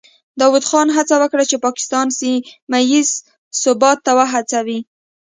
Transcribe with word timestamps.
داود 0.39 0.63
خان 0.69 0.87
هڅه 0.97 1.15
وکړه 1.19 1.43
چې 1.49 1.57
پاکستان 1.65 2.07
سیمه 2.19 2.79
ییز 2.91 3.09
ثبات 3.61 3.97
ته 4.05 4.11
وهڅوي. 4.17 4.79